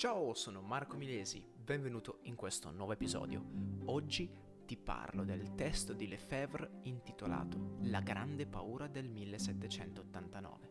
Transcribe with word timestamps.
Ciao, 0.00 0.32
sono 0.32 0.62
Marco 0.62 0.96
Milesi, 0.96 1.44
benvenuto 1.54 2.20
in 2.22 2.34
questo 2.34 2.70
nuovo 2.70 2.92
episodio. 2.94 3.44
Oggi 3.84 4.34
ti 4.64 4.78
parlo 4.78 5.24
del 5.24 5.54
testo 5.54 5.92
di 5.92 6.08
Lefebvre 6.08 6.78
intitolato 6.84 7.76
La 7.82 8.00
grande 8.00 8.46
paura 8.46 8.86
del 8.86 9.10
1789. 9.10 10.68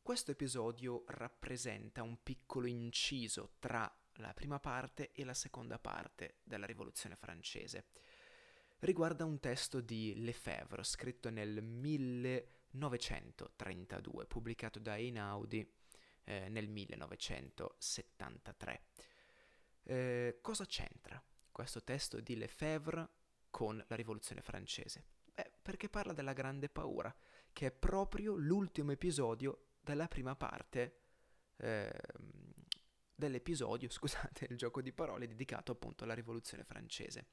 Questo 0.00 0.30
episodio 0.30 1.02
rappresenta 1.08 2.04
un 2.04 2.22
piccolo 2.22 2.68
inciso 2.68 3.54
tra 3.58 3.92
la 4.18 4.32
prima 4.32 4.60
parte 4.60 5.10
e 5.10 5.24
la 5.24 5.34
seconda 5.34 5.80
parte 5.80 6.36
della 6.44 6.66
Rivoluzione 6.66 7.16
francese. 7.16 7.86
Riguarda 8.78 9.24
un 9.24 9.40
testo 9.40 9.80
di 9.80 10.22
Lefebvre 10.22 10.84
scritto 10.84 11.30
nel 11.30 11.60
1789 11.64 12.61
1932, 12.72 14.26
pubblicato 14.26 14.78
da 14.78 14.96
Einaudi 14.96 15.66
eh, 16.24 16.48
nel 16.48 16.68
1973. 16.68 18.82
Eh, 19.84 20.38
cosa 20.40 20.64
c'entra 20.64 21.20
questo 21.50 21.82
testo 21.82 22.20
di 22.20 22.36
Lefebvre 22.36 23.08
con 23.50 23.84
la 23.86 23.96
rivoluzione 23.96 24.40
francese? 24.40 25.04
Beh, 25.34 25.50
perché 25.62 25.88
parla 25.88 26.12
della 26.12 26.32
grande 26.32 26.68
paura, 26.68 27.14
che 27.52 27.66
è 27.66 27.72
proprio 27.72 28.36
l'ultimo 28.36 28.92
episodio 28.92 29.70
della 29.80 30.06
prima 30.08 30.36
parte 30.36 31.00
eh, 31.56 31.92
dell'episodio, 33.14 33.88
scusate, 33.90 34.46
il 34.50 34.56
gioco 34.56 34.82
di 34.82 34.92
parole 34.92 35.26
dedicato 35.26 35.72
appunto 35.72 36.04
alla 36.04 36.14
rivoluzione 36.14 36.64
francese. 36.64 37.26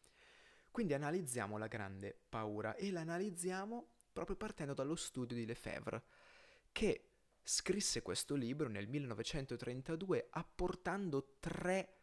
Quindi 0.72 0.94
analizziamo 0.94 1.58
la 1.58 1.68
grande 1.68 2.18
paura 2.30 2.76
e 2.76 2.92
la 2.92 3.02
analizziamo 3.02 3.88
proprio 4.12 4.36
partendo 4.36 4.74
dallo 4.74 4.96
studio 4.96 5.36
di 5.36 5.46
Lefebvre, 5.46 6.04
che 6.72 7.10
scrisse 7.44 8.02
questo 8.02 8.36
libro 8.36 8.70
nel 8.70 8.88
1932 8.88 10.28
apportando 10.32 11.36
tre 11.40 11.96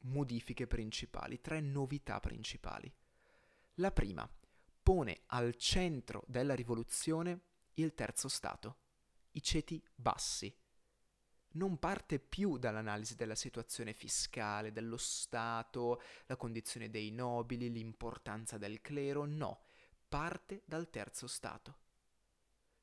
modifiche 0.00 0.66
principali, 0.66 1.40
tre 1.40 1.60
novità 1.60 2.20
principali. 2.20 2.92
La 3.78 3.90
prima 3.90 4.28
pone 4.82 5.22
al 5.26 5.56
centro 5.56 6.24
della 6.26 6.54
rivoluzione 6.54 7.40
il 7.74 7.94
terzo 7.94 8.28
Stato, 8.28 8.76
i 9.32 9.42
ceti 9.42 9.82
bassi. 9.94 10.54
Non 11.54 11.78
parte 11.78 12.18
più 12.18 12.58
dall'analisi 12.58 13.14
della 13.14 13.34
situazione 13.36 13.92
fiscale, 13.92 14.72
dello 14.72 14.96
Stato, 14.96 16.02
la 16.26 16.36
condizione 16.36 16.90
dei 16.90 17.10
nobili, 17.10 17.70
l'importanza 17.70 18.58
del 18.58 18.80
clero, 18.80 19.24
no, 19.24 19.62
parte 20.14 20.62
dal 20.64 20.90
terzo 20.90 21.26
stato. 21.26 21.78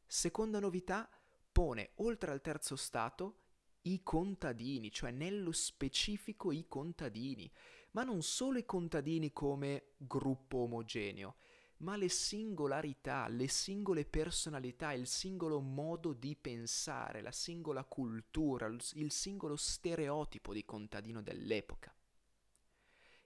Seconda 0.05 0.59
novità, 0.59 1.09
pone 1.49 1.91
oltre 1.95 2.29
al 2.29 2.41
terzo 2.41 2.75
stato 2.75 3.43
i 3.83 4.03
contadini, 4.03 4.91
cioè 4.91 5.11
nello 5.11 5.53
specifico 5.53 6.51
i 6.51 6.65
contadini, 6.67 7.49
ma 7.91 8.03
non 8.03 8.21
solo 8.21 8.57
i 8.57 8.65
contadini 8.65 9.31
come 9.31 9.93
gruppo 9.95 10.57
omogeneo, 10.57 11.38
ma 11.77 11.95
le 11.95 12.09
singolarità, 12.09 13.29
le 13.29 13.47
singole 13.47 14.03
personalità, 14.03 14.91
il 14.91 15.07
singolo 15.07 15.61
modo 15.61 16.11
di 16.11 16.35
pensare, 16.35 17.21
la 17.21 17.31
singola 17.31 17.85
cultura, 17.85 18.67
il 18.67 19.11
singolo 19.11 19.55
stereotipo 19.55 20.51
di 20.51 20.66
contadino 20.66 21.21
dell'epoca. 21.21 21.95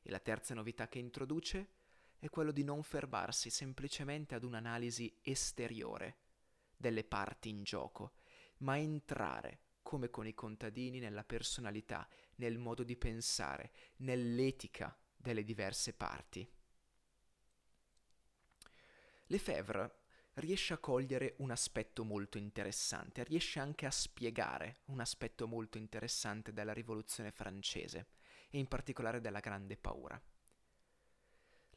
E 0.03 0.11
la 0.11 0.19
terza 0.19 0.53
novità 0.53 0.87
che 0.87 0.99
introduce? 0.99 1.74
È 2.25 2.29
quello 2.29 2.51
di 2.51 2.63
non 2.63 2.81
fermarsi 2.81 3.51
semplicemente 3.51 4.33
ad 4.33 4.43
un'analisi 4.43 5.19
esteriore 5.21 6.17
delle 6.75 7.03
parti 7.03 7.49
in 7.49 7.63
gioco, 7.63 8.13
ma 8.57 8.77
entrare, 8.77 9.59
come 9.83 10.09
con 10.09 10.25
i 10.25 10.33
contadini, 10.33 10.97
nella 10.97 11.23
personalità, 11.23 12.07
nel 12.37 12.57
modo 12.57 12.83
di 12.83 12.95
pensare, 12.95 13.71
nell'etica 13.97 14.97
delle 15.15 15.43
diverse 15.43 15.93
parti. 15.93 16.47
Lefebvre 19.27 19.99
riesce 20.35 20.73
a 20.73 20.79
cogliere 20.79 21.35
un 21.37 21.51
aspetto 21.51 22.03
molto 22.03 22.39
interessante, 22.39 23.23
riesce 23.23 23.59
anche 23.59 23.85
a 23.85 23.91
spiegare 23.91 24.79
un 24.85 24.99
aspetto 24.99 25.47
molto 25.47 25.77
interessante 25.77 26.53
della 26.53 26.73
rivoluzione 26.73 27.31
francese 27.31 28.07
e 28.49 28.57
in 28.57 28.67
particolare 28.67 29.21
della 29.21 29.39
grande 29.39 29.77
paura. 29.77 30.19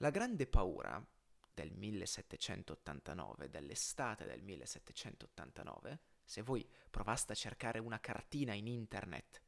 La 0.00 0.10
grande 0.10 0.46
paura 0.46 1.04
del 1.52 1.72
1789, 1.72 3.50
dell'estate 3.50 4.26
del 4.26 4.42
1789, 4.42 6.00
se 6.22 6.42
voi 6.42 6.68
provaste 6.88 7.32
a 7.32 7.36
cercare 7.36 7.80
una 7.80 7.98
cartina 7.98 8.54
in 8.54 8.68
internet 8.68 9.42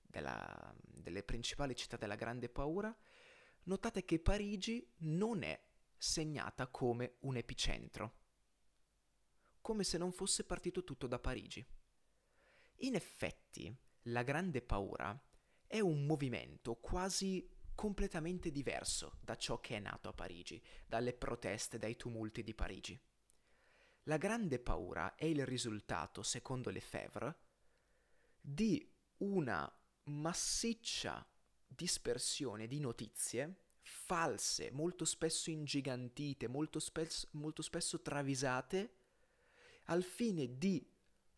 della, 0.00 0.74
delle 0.80 1.22
principali 1.22 1.76
città 1.76 1.98
della 1.98 2.14
grande 2.14 2.48
paura, 2.48 2.96
notate 3.64 4.06
che 4.06 4.18
Parigi 4.18 4.90
non 5.00 5.42
è 5.42 5.62
segnata 5.94 6.66
come 6.68 7.16
un 7.20 7.36
epicentro, 7.36 8.20
come 9.60 9.84
se 9.84 9.98
non 9.98 10.10
fosse 10.10 10.44
partito 10.44 10.84
tutto 10.84 11.06
da 11.06 11.18
Parigi. 11.18 11.62
In 12.76 12.94
effetti, 12.94 13.74
la 14.04 14.22
grande 14.22 14.62
paura 14.62 15.22
è 15.66 15.80
un 15.80 16.06
movimento 16.06 16.76
quasi 16.76 17.46
completamente 17.74 18.50
diverso 18.50 19.18
da 19.20 19.36
ciò 19.36 19.60
che 19.60 19.76
è 19.76 19.80
nato 19.80 20.08
a 20.08 20.12
Parigi, 20.12 20.62
dalle 20.86 21.12
proteste, 21.12 21.78
dai 21.78 21.96
tumulti 21.96 22.42
di 22.42 22.54
Parigi. 22.54 23.00
La 24.04 24.16
grande 24.16 24.58
paura 24.58 25.14
è 25.14 25.24
il 25.24 25.44
risultato, 25.46 26.22
secondo 26.22 26.70
Lefebvre, 26.70 27.38
di 28.40 28.86
una 29.18 29.70
massiccia 30.04 31.26
dispersione 31.66 32.66
di 32.66 32.78
notizie 32.80 33.62
false, 33.84 34.70
molto 34.70 35.04
spesso 35.04 35.50
ingigantite, 35.50 36.48
molto 36.48 36.78
spesso, 36.78 37.28
molto 37.32 37.62
spesso 37.62 38.00
travisate, 38.00 38.96
al 39.84 40.02
fine 40.02 40.58
di 40.58 40.86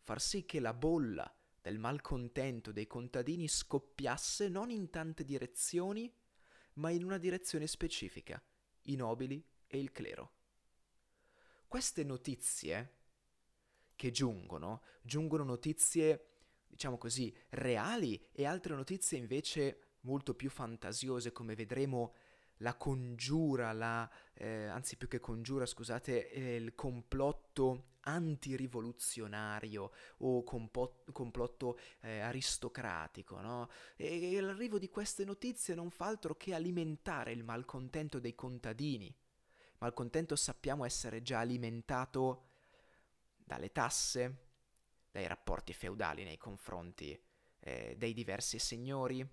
far 0.01 0.21
sì 0.21 0.45
che 0.45 0.59
la 0.59 0.73
bolla 0.73 1.31
del 1.61 1.79
malcontento 1.79 2.71
dei 2.71 2.87
contadini 2.87 3.47
scoppiasse 3.47 4.47
non 4.47 4.69
in 4.69 4.89
tante 4.89 5.25
direzioni, 5.25 6.11
ma 6.77 6.89
in 6.89 7.03
una 7.03 7.17
direzione 7.17 7.67
specifica, 7.67 8.41
i 8.83 8.95
nobili 8.95 9.43
e 9.67 9.79
il 9.79 9.91
clero. 9.91 10.33
Queste 11.67 12.03
notizie 12.03 12.93
che 13.95 14.11
giungono, 14.11 14.83
giungono 15.01 15.43
notizie, 15.43 16.27
diciamo 16.67 16.97
così, 16.97 17.35
reali 17.49 18.29
e 18.31 18.45
altre 18.45 18.75
notizie 18.75 19.17
invece 19.17 19.95
molto 20.01 20.33
più 20.33 20.49
fantasiose, 20.49 21.31
come 21.31 21.55
vedremo 21.55 22.13
la 22.57 22.75
congiura, 22.75 23.71
la, 23.73 24.09
eh, 24.33 24.65
anzi 24.65 24.97
più 24.97 25.07
che 25.07 25.19
congiura, 25.19 25.65
scusate, 25.65 26.17
il 26.17 26.73
complotto 26.73 27.95
antirivoluzionario 28.07 29.91
o 30.17 30.43
complotto, 30.43 31.11
complotto 31.11 31.77
eh, 32.01 32.19
aristocratico, 32.19 33.39
no? 33.39 33.69
E, 33.95 34.33
e 34.35 34.41
l'arrivo 34.41 34.79
di 34.79 34.89
queste 34.89 35.25
notizie 35.25 35.75
non 35.75 35.91
fa 35.91 36.05
altro 36.05 36.35
che 36.35 36.53
alimentare 36.53 37.31
il 37.31 37.43
malcontento 37.43 38.19
dei 38.19 38.35
contadini. 38.35 39.13
Malcontento 39.79 40.35
sappiamo 40.35 40.85
essere 40.85 41.21
già 41.21 41.39
alimentato 41.39 42.45
dalle 43.35 43.71
tasse, 43.71 44.45
dai 45.11 45.27
rapporti 45.27 45.73
feudali 45.73 46.23
nei 46.23 46.37
confronti 46.37 47.19
eh, 47.59 47.95
dei 47.97 48.13
diversi 48.13 48.57
signori, 48.59 49.25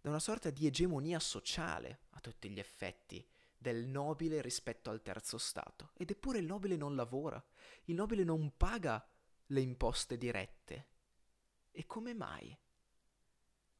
da 0.00 0.08
una 0.10 0.20
sorta 0.20 0.50
di 0.50 0.66
egemonia 0.66 1.18
sociale 1.18 2.02
a 2.10 2.20
tutti 2.20 2.48
gli 2.48 2.60
effetti 2.60 3.26
del 3.58 3.86
nobile 3.86 4.40
rispetto 4.40 4.90
al 4.90 5.02
terzo 5.02 5.38
stato. 5.38 5.90
Ed 5.94 6.10
eppure 6.10 6.38
il 6.38 6.46
nobile 6.46 6.76
non 6.76 6.94
lavora, 6.94 7.42
il 7.84 7.94
nobile 7.94 8.24
non 8.24 8.56
paga 8.56 9.04
le 9.46 9.60
imposte 9.60 10.16
dirette. 10.16 10.88
E 11.70 11.86
come 11.86 12.14
mai? 12.14 12.56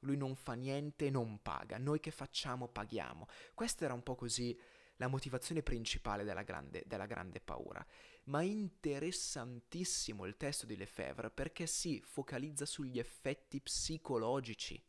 Lui 0.01 0.17
non 0.17 0.37
fa 0.37 0.53
niente 0.53 1.07
e 1.07 1.11
non 1.11 1.41
paga, 1.43 1.79
noi 1.79 2.01
che 2.01 2.11
facciamo 2.11 2.69
paghiamo. 2.69 3.27
Questa 3.55 3.85
era 3.85 3.95
un 3.95 4.03
po' 4.03 4.15
così 4.15 4.59
la 4.97 5.09
motivazione 5.09 5.63
principale 5.63 6.25
della 6.25 6.43
grande, 6.43 6.83
della 6.87 7.07
grande 7.07 7.41
paura. 7.41 7.85
Ma 8.25 8.43
interessantissimo 8.43 10.25
il 10.27 10.37
testo 10.37 10.67
di 10.67 10.77
Lefebvre 10.77 11.31
perché 11.31 11.67
si 11.67 12.01
focalizza 12.05 12.67
sugli 12.67 12.99
effetti 12.99 13.61
psicologici 13.61 14.83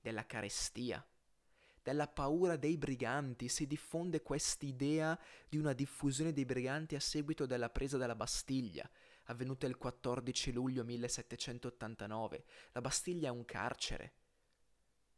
della 0.00 0.26
carestia, 0.26 1.04
della 1.88 2.06
paura 2.06 2.56
dei 2.56 2.76
briganti, 2.76 3.48
si 3.48 3.66
diffonde 3.66 4.20
quest'idea 4.20 5.18
di 5.48 5.56
una 5.56 5.72
diffusione 5.72 6.34
dei 6.34 6.44
briganti 6.44 6.96
a 6.96 7.00
seguito 7.00 7.46
della 7.46 7.70
presa 7.70 7.96
della 7.96 8.14
Bastiglia, 8.14 8.86
avvenuta 9.24 9.66
il 9.66 9.78
14 9.78 10.52
luglio 10.52 10.84
1789. 10.84 12.44
La 12.72 12.82
Bastiglia 12.82 13.28
è 13.28 13.30
un 13.30 13.46
carcere 13.46 14.12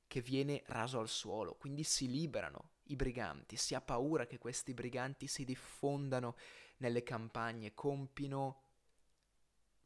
che 0.07 0.21
viene 0.21 0.63
raso 0.67 1.01
al 1.01 1.09
suolo, 1.09 1.57
quindi 1.57 1.83
si 1.83 2.09
liberano 2.09 2.75
i 2.85 2.95
briganti, 2.95 3.57
si 3.57 3.75
ha 3.75 3.81
paura 3.81 4.27
che 4.27 4.39
questi 4.39 4.73
briganti 4.73 5.27
si 5.27 5.45
diffondano 5.45 6.37
nelle 6.77 7.03
campagne, 7.03 7.75
compino 7.75 8.63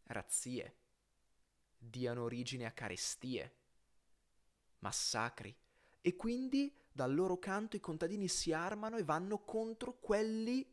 razzie, 0.09 0.77
diano 1.79 2.25
origine 2.25 2.67
a 2.67 2.73
carestie, 2.73 3.55
massacri, 4.81 5.57
e 6.07 6.17
quindi 6.17 6.71
dal 6.93 7.15
loro 7.15 7.39
canto 7.39 7.77
i 7.77 7.81
contadini 7.81 8.29
si 8.29 8.53
armano 8.53 8.99
e 8.99 9.05
vanno 9.05 9.39
contro 9.39 9.97
quelli 10.01 10.71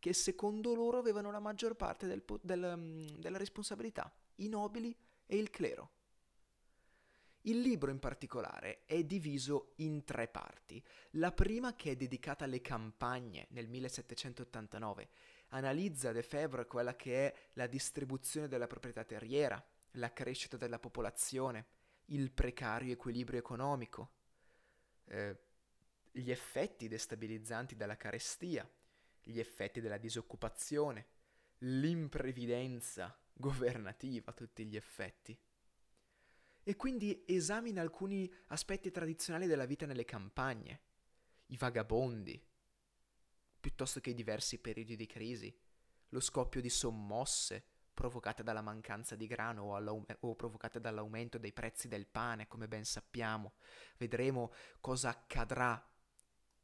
che 0.00 0.12
secondo 0.12 0.74
loro 0.74 0.98
avevano 0.98 1.30
la 1.30 1.38
maggior 1.38 1.76
parte 1.76 2.08
del, 2.08 2.24
del, 2.42 2.74
mm, 2.76 3.06
della 3.20 3.38
responsabilità, 3.38 4.12
i 4.36 4.48
nobili 4.48 4.92
e 5.26 5.36
il 5.36 5.48
clero. 5.50 5.90
Il 7.42 7.60
libro 7.60 7.92
in 7.92 8.00
particolare 8.00 8.84
è 8.84 9.04
diviso 9.04 9.74
in 9.76 10.02
tre 10.02 10.26
parti. 10.26 10.82
La 11.12 11.30
prima, 11.30 11.76
che 11.76 11.92
è 11.92 11.96
dedicata 11.96 12.42
alle 12.44 12.60
campagne 12.60 13.46
nel 13.50 13.68
1789, 13.68 15.08
analizza 15.50 16.10
De 16.10 16.24
Febvre 16.24 16.66
quella 16.66 16.96
che 16.96 17.28
è 17.28 17.34
la 17.52 17.68
distribuzione 17.68 18.48
della 18.48 18.66
proprietà 18.66 19.04
terriera, 19.04 19.64
la 19.92 20.12
crescita 20.12 20.56
della 20.56 20.80
popolazione, 20.80 21.66
il 22.06 22.32
precario 22.32 22.92
equilibrio 22.92 23.38
economico, 23.38 24.13
eh, 25.06 25.38
gli 26.10 26.30
effetti 26.30 26.88
destabilizzanti 26.88 27.76
della 27.76 27.96
carestia, 27.96 28.68
gli 29.22 29.38
effetti 29.38 29.80
della 29.80 29.98
disoccupazione, 29.98 31.06
l'imprevidenza 31.58 33.16
governativa 33.32 34.30
a 34.30 34.34
tutti 34.34 34.64
gli 34.64 34.76
effetti. 34.76 35.36
E 36.66 36.76
quindi 36.76 37.24
esamina 37.26 37.80
alcuni 37.80 38.32
aspetti 38.48 38.90
tradizionali 38.90 39.46
della 39.46 39.66
vita 39.66 39.86
nelle 39.86 40.04
campagne, 40.04 40.80
i 41.46 41.56
vagabondi, 41.56 42.42
piuttosto 43.60 44.00
che 44.00 44.10
i 44.10 44.14
diversi 44.14 44.58
periodi 44.58 44.96
di 44.96 45.06
crisi, 45.06 45.54
lo 46.10 46.20
scoppio 46.20 46.60
di 46.60 46.70
sommosse 46.70 47.64
provocate 47.94 48.42
dalla 48.42 48.60
mancanza 48.60 49.16
di 49.16 49.26
grano 49.26 49.62
o, 49.62 50.04
o, 50.20 50.34
provocate 50.34 50.80
dall'aumento 50.80 51.38
dei 51.38 51.52
prezzi 51.52 51.88
del 51.88 52.06
pane, 52.06 52.48
come 52.48 52.68
ben 52.68 52.84
sappiamo. 52.84 53.54
Vedremo 53.96 54.52
cosa 54.80 55.08
accadrà 55.10 55.82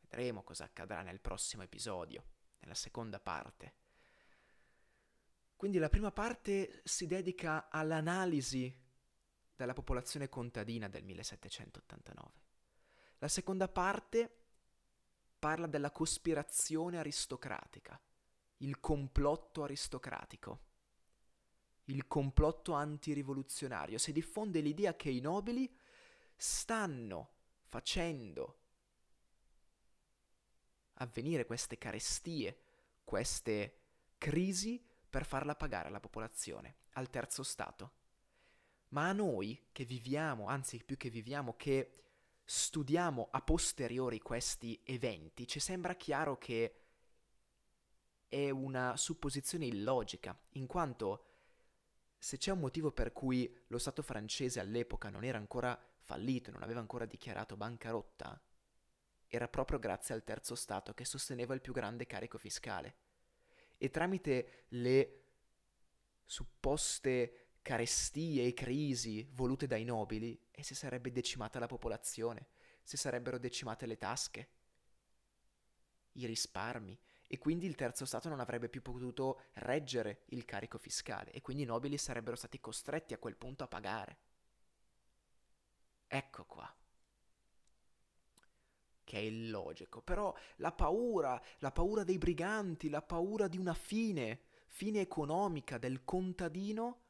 Vedremo 0.01 0.43
cosa 0.43 0.65
accadrà 0.65 1.03
nel 1.03 1.21
prossimo 1.21 1.63
episodio, 1.63 2.25
nella 2.61 2.75
seconda 2.75 3.21
parte. 3.21 3.75
Quindi 5.55 5.79
la 5.79 5.89
prima 5.89 6.11
parte 6.13 6.81
si 6.85 7.07
dedica 7.07 7.69
all'analisi 7.69 8.87
della 9.59 9.75
popolazione 9.75 10.29
contadina 10.29 10.89
del 10.89 11.03
1789. 11.03 12.31
La 13.19 13.29
seconda 13.29 13.67
parte 13.67 14.37
parla 15.37 15.67
della 15.67 15.91
cospirazione 15.91 16.99
aristocratica, 16.99 18.01
il 18.59 18.79
complotto 18.79 19.65
aristocratico 19.65 20.67
il 21.89 22.07
complotto 22.07 22.73
antirivoluzionario, 22.73 23.99
si 23.99 24.13
diffonde 24.13 24.61
l'idea 24.61 24.95
che 24.95 25.11
i 25.11 25.21
nobili 25.21 25.75
stanno 26.37 27.31
facendo 27.65 28.57
avvenire 30.95 31.47
queste 31.47 31.79
carestie, 31.79 32.61
queste 33.05 33.81
crisi 34.19 34.85
per 35.09 35.25
farla 35.25 35.55
pagare 35.55 35.89
alla 35.89 36.01
popolazione, 36.01 36.77
al 36.93 37.09
terzo 37.09 37.43
Stato. 37.43 37.93
Ma 38.89 39.09
a 39.09 39.13
noi 39.13 39.67
che 39.73 39.85
viviamo, 39.85 40.47
anzi 40.47 40.83
più 40.83 40.97
che 40.97 41.11
viviamo, 41.11 41.55
che 41.57 41.95
studiamo 42.45 43.29
a 43.31 43.43
posteriori 43.43 44.21
questi 44.21 44.81
eventi, 44.85 45.47
ci 45.47 45.61
sembra 45.61 45.95
chiaro 45.95 46.39
che 46.39 46.75
è 48.29 48.51
una 48.51 48.97
supposizione 48.97 49.67
illogica, 49.67 50.39
in 50.53 50.67
quanto 50.67 51.25
se 52.19 52.37
c'è 52.37 52.51
un 52.51 52.61
motivo 52.61 52.91
per 52.91 53.13
cui 53.13 53.55
lo 53.69 53.79
Stato 53.79 54.03
francese 54.03 54.61
all'epoca 54.61 55.09
non 55.09 55.25
era 55.25 55.39
ancora 55.39 55.79
fallito, 56.01 56.51
non 56.51 56.63
aveva 56.63 56.81
ancora 56.81 57.05
dichiarato 57.05 57.57
bancarotta, 57.57 58.41
era 59.27 59.47
proprio 59.49 59.79
grazie 59.79 60.15
al 60.15 60.25
terzo 60.25 60.55
Stato 60.55 60.95
che 60.95 61.05
sosteneva 61.05 61.55
il 61.55 61.61
più 61.61 61.73
grande 61.73 62.07
carico 62.07 62.39
fiscale. 62.39 62.97
E 63.77 63.91
tramite 63.91 64.65
le 64.69 65.23
supposte 66.25 67.48
carestie 67.63 68.47
e 68.47 68.55
crisi 68.55 69.29
volute 69.33 69.67
dai 69.67 69.85
nobili, 69.85 70.41
e 70.51 70.63
si 70.63 70.75
sarebbe 70.75 71.13
decimata 71.13 71.59
la 71.59 71.67
popolazione, 71.67 72.49
si 72.83 72.97
sarebbero 72.97 73.39
decimate 73.39 73.87
le 73.87 73.99
tasche, 73.99 74.49
i 76.13 76.27
risparmi, 76.27 76.99
e 77.31 77.37
quindi 77.37 77.67
il 77.67 77.75
terzo 77.75 78.07
Stato 78.07 78.31
non 78.31 78.41
avrebbe 78.41 78.71
più 78.71 78.81
potuto 78.81 79.43
reggere 79.55 80.23
il 80.29 80.47
carico 80.47 80.79
fiscale 80.79 81.31
e 81.31 81.43
quindi 81.43 81.65
i 81.65 81.67
nobili 81.67 81.99
sarebbero 81.99 82.37
stati 82.37 82.59
costretti 82.59 83.13
a 83.13 83.19
quel 83.19 83.37
punto 83.37 83.65
a 83.65 83.69
pagare. 83.69 84.19
Ecco 86.07 86.45
qua. 86.47 86.75
Che 89.05 89.17
è 89.17 89.21
illogico. 89.21 90.01
Però 90.01 90.35
la 90.57 90.73
paura, 90.73 91.41
la 91.59 91.71
paura 91.71 92.03
dei 92.03 92.17
briganti, 92.17 92.89
la 92.89 93.03
paura 93.03 93.47
di 93.47 93.59
una 93.59 93.75
fine, 93.75 94.41
fine 94.69 95.01
economica 95.01 95.77
del 95.77 96.05
contadino, 96.05 97.08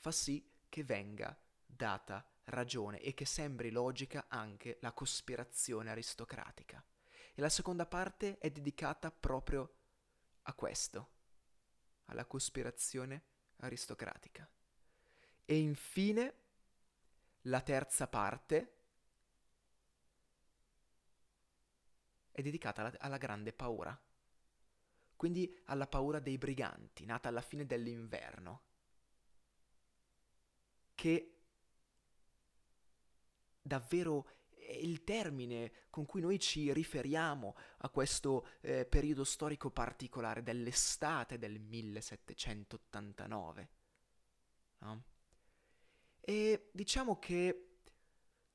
fa 0.00 0.10
sì 0.10 0.42
che 0.68 0.82
venga 0.82 1.38
data 1.66 2.26
ragione 2.44 3.00
e 3.00 3.12
che 3.14 3.26
sembri 3.26 3.70
logica 3.70 4.26
anche 4.28 4.78
la 4.80 4.92
cospirazione 4.92 5.90
aristocratica. 5.90 6.82
E 7.34 7.40
la 7.40 7.50
seconda 7.50 7.86
parte 7.86 8.38
è 8.38 8.50
dedicata 8.50 9.10
proprio 9.10 9.76
a 10.42 10.54
questo, 10.54 11.10
alla 12.06 12.24
cospirazione 12.24 13.22
aristocratica. 13.58 14.48
E 15.44 15.58
infine, 15.58 16.34
la 17.42 17.60
terza 17.60 18.08
parte 18.08 18.76
è 22.32 22.42
dedicata 22.42 22.80
alla, 22.80 22.96
alla 22.98 23.18
grande 23.18 23.52
paura, 23.52 23.98
quindi 25.14 25.60
alla 25.66 25.86
paura 25.86 26.18
dei 26.18 26.38
briganti, 26.38 27.04
nata 27.04 27.28
alla 27.28 27.42
fine 27.42 27.66
dell'inverno, 27.66 28.68
che 31.00 31.32
davvero 33.62 34.26
il 34.82 35.02
termine 35.02 35.72
con 35.88 36.04
cui 36.04 36.20
noi 36.20 36.38
ci 36.38 36.70
riferiamo 36.74 37.56
a 37.78 37.88
questo 37.88 38.48
eh, 38.60 38.84
periodo 38.84 39.24
storico 39.24 39.70
particolare 39.70 40.42
dell'estate 40.42 41.38
del 41.38 41.58
1789. 41.58 43.68
No? 44.80 45.04
E 46.20 46.68
diciamo 46.70 47.18
che 47.18 47.78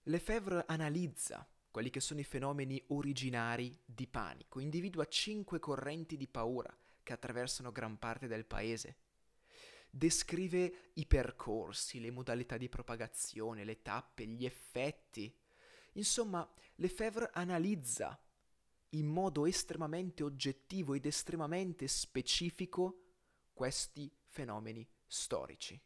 Lefebvre 0.04 0.66
analizza 0.68 1.50
quelli 1.72 1.90
che 1.90 2.00
sono 2.00 2.20
i 2.20 2.24
fenomeni 2.24 2.80
originari 2.90 3.75
di 3.84 4.06
panico, 4.06 4.60
individua 4.60 5.08
cinque 5.08 5.58
correnti 5.58 6.16
di 6.16 6.28
paura 6.28 6.72
che 7.02 7.14
attraversano 7.14 7.72
gran 7.72 7.98
parte 7.98 8.28
del 8.28 8.46
paese. 8.46 8.98
Descrive 9.96 10.92
i 10.96 11.06
percorsi, 11.06 12.00
le 12.02 12.12
modalità 12.12 12.58
di 12.58 12.68
propagazione, 12.68 13.64
le 13.64 13.82
tappe, 13.82 14.25
gli 14.25 14.46
effetti 14.46 15.34
Insomma, 15.96 16.48
Lefebvre 16.75 17.30
analizza 17.34 18.20
in 18.90 19.08
modo 19.08 19.46
estremamente 19.46 20.24
oggettivo 20.24 20.94
ed 20.94 21.06
estremamente 21.06 21.88
specifico 21.88 23.04
questi 23.54 24.14
fenomeni 24.25 24.88
storici. 25.06 25.80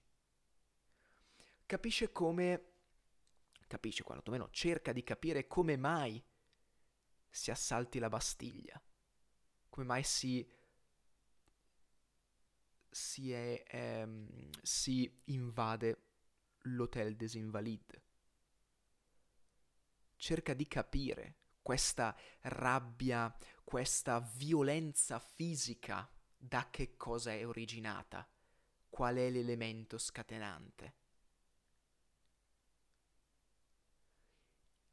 Capisce 1.66 2.12
come, 2.12 2.72
capisce 3.68 4.04
quantomeno, 4.04 4.50
cerca 4.50 4.92
di 4.92 5.04
capire 5.04 5.46
come 5.48 5.78
mai 5.78 6.24
si 7.30 7.52
assalti 7.52 8.00
la 8.00 8.10
Bastiglia, 8.10 8.82
come 9.70 9.86
mai 9.86 10.02
si, 10.02 10.48
si, 12.90 13.32
è, 13.32 13.64
ehm, 13.68 14.50
si 14.62 15.22
invade 15.26 16.04
l'Hôtel 16.64 17.16
des 17.16 17.34
Invalides 17.36 18.08
cerca 20.20 20.54
di 20.54 20.68
capire 20.68 21.38
questa 21.62 22.16
rabbia, 22.42 23.36
questa 23.64 24.20
violenza 24.36 25.20
fisica, 25.20 26.08
da 26.36 26.70
che 26.70 26.96
cosa 26.96 27.32
è 27.32 27.46
originata, 27.48 28.28
qual 28.90 29.16
è 29.16 29.30
l'elemento 29.30 29.98
scatenante. 29.98 30.94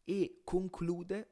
E 0.05 0.41
conclude 0.45 1.31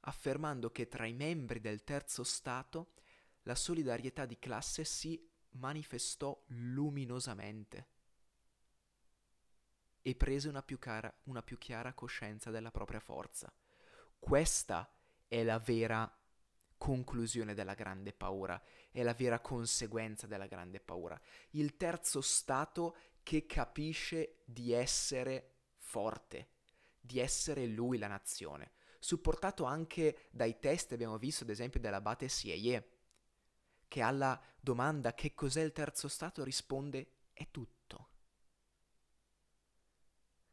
affermando 0.00 0.70
che 0.70 0.88
tra 0.88 1.06
i 1.06 1.14
membri 1.14 1.60
del 1.60 1.84
terzo 1.84 2.24
Stato 2.24 2.94
la 3.42 3.54
solidarietà 3.54 4.26
di 4.26 4.38
classe 4.38 4.84
si 4.84 5.31
manifestò 5.52 6.40
luminosamente. 6.48 7.86
e 10.02 10.16
prese 10.16 10.48
una 10.48 10.62
più, 10.62 10.78
cara, 10.78 11.12
una 11.24 11.42
più 11.42 11.56
chiara 11.56 11.94
coscienza 11.94 12.50
della 12.50 12.72
propria 12.72 13.00
forza. 13.00 13.52
Questa 14.18 14.92
è 15.28 15.42
la 15.44 15.58
vera 15.58 16.12
conclusione 16.76 17.54
della 17.54 17.74
grande 17.74 18.12
paura, 18.12 18.60
è 18.90 19.02
la 19.02 19.14
vera 19.14 19.38
conseguenza 19.38 20.26
della 20.26 20.46
grande 20.46 20.80
paura. 20.80 21.18
Il 21.50 21.76
terzo 21.76 22.20
stato 22.20 22.96
che 23.22 23.46
capisce 23.46 24.42
di 24.44 24.72
essere 24.72 25.52
forte, 25.76 26.48
di 27.00 27.20
essere 27.20 27.66
lui 27.66 27.98
la 27.98 28.08
nazione, 28.08 28.72
supportato 28.98 29.64
anche 29.64 30.26
dai 30.30 30.58
test 30.58 30.92
abbiamo 30.92 31.18
visto 31.18 31.44
ad 31.44 31.50
esempio 31.50 31.78
dell'abate 31.78 32.28
Sieye, 32.28 32.88
che 33.92 34.00
alla 34.00 34.40
domanda 34.58 35.12
che 35.12 35.34
cos'è 35.34 35.60
il 35.60 35.72
terzo 35.72 36.08
stato 36.08 36.42
risponde 36.42 37.26
è 37.34 37.50
tutto. 37.50 38.08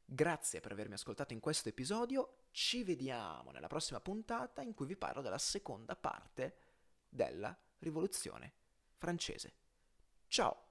Grazie 0.03 0.59
per 0.59 0.73
avermi 0.73 0.95
ascoltato 0.95 1.31
in 1.31 1.39
questo 1.39 1.69
episodio, 1.69 2.47
ci 2.51 2.83
vediamo 2.83 3.51
nella 3.51 3.67
prossima 3.67 4.01
puntata 4.01 4.61
in 4.61 4.73
cui 4.73 4.87
vi 4.87 4.97
parlo 4.97 5.21
della 5.21 5.37
seconda 5.37 5.95
parte 5.95 6.57
della 7.07 7.57
rivoluzione 7.77 8.51
francese. 8.97 9.53
Ciao! 10.27 10.68